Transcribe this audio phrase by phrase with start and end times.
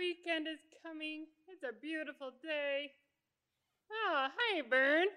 [0.00, 1.26] weekend is coming.
[1.46, 2.92] It's a beautiful day.
[3.92, 5.08] Oh, hi, Vern.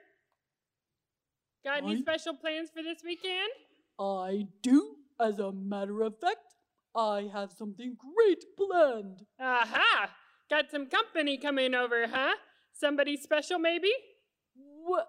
[1.64, 3.50] Got any special plans for this weekend?
[3.98, 4.98] I do.
[5.22, 6.56] As a matter of fact,
[6.94, 9.22] I have something great planned.
[9.40, 10.10] Aha!
[10.50, 12.34] Got some company coming over, huh?
[12.74, 13.92] Somebody special, maybe?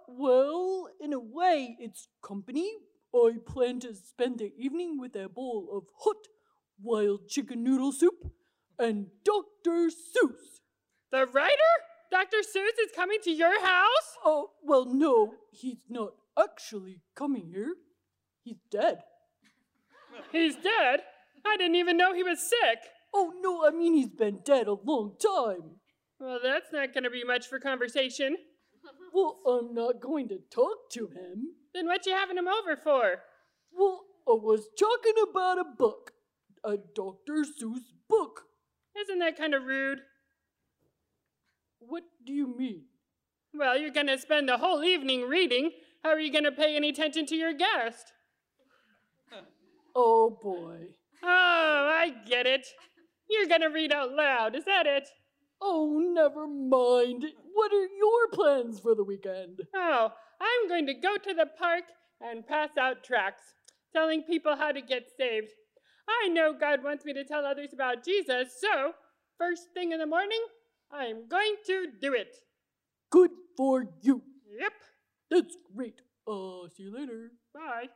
[0.06, 2.70] Well, in a way, it's company.
[3.12, 6.28] I plan to spend the evening with a bowl of hot,
[6.80, 8.30] wild chicken noodle soup
[8.78, 9.88] and Dr.
[9.88, 10.60] Seuss.
[11.10, 11.56] The writer?
[12.10, 12.38] Dr.
[12.38, 14.16] Seuss is coming to your house?
[14.24, 17.74] Oh, well, no, he's not actually coming here.
[18.42, 18.98] He's dead.
[20.30, 21.00] He's dead?
[21.46, 22.78] I didn't even know he was sick.
[23.12, 25.76] Oh, no, I mean, he's been dead a long time.
[26.18, 28.36] Well, that's not going to be much for conversation.
[29.12, 31.54] Well, I'm not going to talk to him.
[31.74, 33.20] Then what you having him over for?
[33.72, 36.12] Well, I was talking about a book.
[36.64, 37.44] A Dr.
[37.44, 38.42] Seuss book.
[39.00, 40.00] Isn't that kind of rude?
[41.80, 42.84] What do you mean?
[43.52, 45.70] Well, you're going to spend the whole evening reading.
[46.02, 48.12] How are you going to pay any attention to your guest?
[49.96, 50.88] Oh boy.
[51.22, 52.66] Oh, I get it.
[53.30, 54.56] You're going to read out loud.
[54.56, 55.08] Is that it?
[55.62, 57.24] Oh, never mind.
[57.52, 59.60] What are your plans for the weekend?
[59.72, 61.84] Oh, I'm going to go to the park
[62.20, 63.54] and pass out tracts
[63.92, 65.52] telling people how to get saved.
[66.08, 68.92] I know God wants me to tell others about Jesus, so
[69.38, 70.40] first thing in the morning,
[70.92, 72.36] I'm going to do it.
[73.10, 74.22] Good for you.
[74.58, 74.72] Yep.
[75.30, 76.00] That's great.
[76.26, 77.32] Uh, see you later.
[77.52, 77.88] Bye.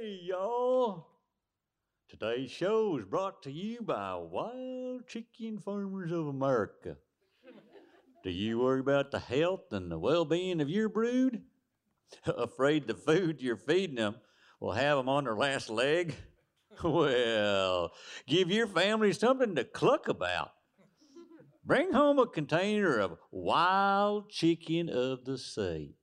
[0.00, 1.06] Hey, y'all.
[2.08, 6.96] Today's show is brought to you by Wild Chicken Farmers of America.
[8.24, 11.42] Do you worry about the health and the well being of your brood?
[12.26, 14.16] Afraid the food you're feeding them
[14.60, 16.16] will have them on their last leg?
[16.82, 17.92] Well,
[18.26, 20.50] give your family something to cluck about.
[21.64, 25.94] Bring home a container of wild chicken of the sea.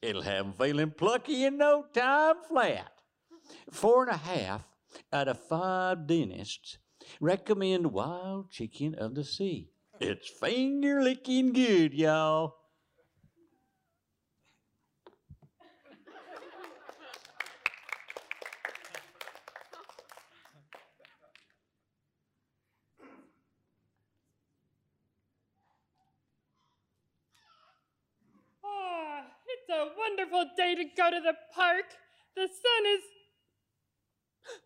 [0.00, 2.92] It'll have 'em feeling plucky in no time flat.
[3.70, 4.66] Four and a half
[5.12, 6.78] out of five dentists
[7.20, 9.70] recommend wild chicken of the sea.
[10.02, 12.56] It's finger licking good, y'all.
[28.64, 31.84] Ah, it's a wonderful day to go to the park.
[32.34, 33.02] The sun is.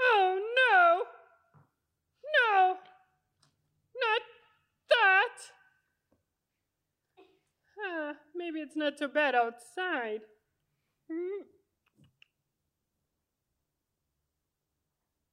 [0.00, 0.38] Oh!
[2.34, 2.76] No!
[4.00, 4.22] Not
[4.88, 5.36] that!
[7.80, 10.20] Ah, maybe it's not so bad outside.
[11.10, 11.44] Hmm.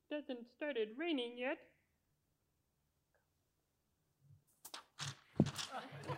[0.09, 1.57] Doesn't started raining yet.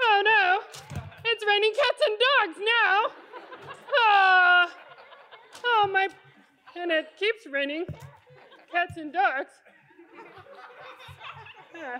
[0.00, 0.60] Oh no!
[1.24, 3.06] It's raining cats and dogs now!
[3.94, 4.70] Ah!
[5.64, 6.08] Oh my.
[6.76, 7.84] And it keeps raining
[8.70, 9.52] cats and dogs.
[11.76, 11.98] Ah.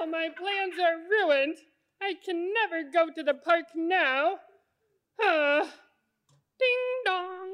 [0.00, 1.56] Oh, my plans are ruined.
[2.00, 4.36] I can never go to the park now.
[5.20, 5.62] Ah.
[6.58, 7.50] Ding dong.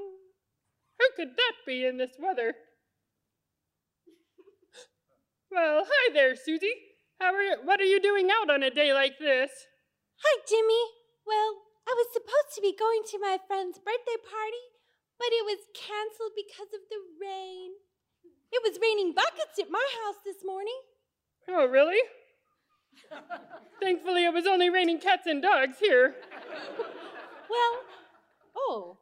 [0.99, 2.55] Who could that be in this weather?
[5.51, 6.75] Well, hi there, Susie.
[7.21, 9.51] How are you, what are you doing out on a day like this?
[10.19, 10.85] Hi, Jimmy.
[11.27, 14.65] Well, I was supposed to be going to my friend's birthday party,
[15.19, 17.71] but it was canceled because of the rain.
[18.53, 20.81] It was raining buckets at my house this morning.
[21.49, 22.01] Oh, really?
[23.81, 26.15] Thankfully, it was only raining cats and dogs here.
[27.51, 27.83] Well,
[28.57, 28.99] oh,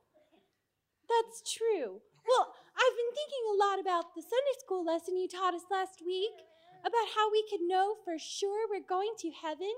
[1.09, 2.01] that's true.
[2.27, 6.03] Well, I've been thinking a lot about the Sunday school lesson you taught us last
[6.05, 6.33] week
[6.81, 9.73] about how we could know for sure we're going to heaven.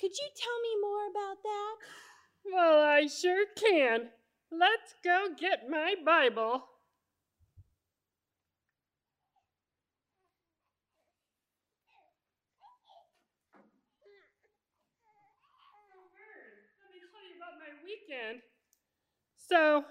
[0.00, 1.74] Could you tell me more about that?
[2.44, 4.10] Well, I sure can.
[4.50, 6.64] Let's go get my Bible.
[16.82, 17.22] Let me tell
[17.88, 18.40] you weekend.
[19.36, 19.84] So,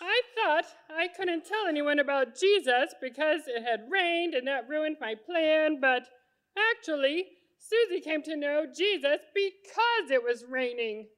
[0.00, 4.96] I thought I couldn't tell anyone about Jesus because it had rained and that ruined
[5.00, 6.08] my plan, but
[6.56, 7.26] actually,
[7.58, 11.08] Susie came to know Jesus because it was raining.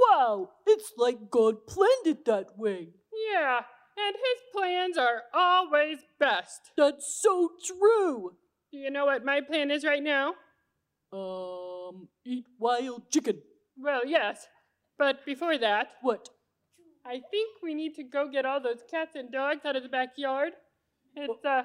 [0.00, 2.88] Wow, it's like God planned it that way.
[3.30, 3.60] Yeah,
[3.96, 6.72] and his plans are always best.
[6.76, 8.32] That's so true.
[8.72, 10.32] Do you know what my plan is right now?
[11.12, 13.42] Um, eat wild chicken.
[13.76, 14.46] Well, yes.
[14.98, 16.28] But before that, What?
[17.04, 19.88] I think we need to go get all those cats and dogs out of the
[19.88, 20.52] backyard.
[21.16, 21.64] It's, uh,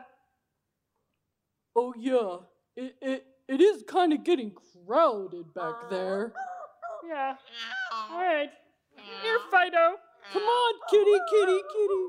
[1.76, 2.38] Oh yeah,
[2.76, 6.34] it it, it is kind of getting crowded back there.
[7.08, 7.36] yeah.
[7.94, 8.50] All right.
[9.22, 9.98] Here, Fido.
[10.34, 12.04] Come on, kitty, kitty, kitty.